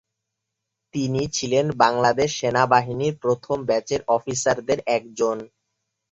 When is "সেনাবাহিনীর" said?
2.39-3.13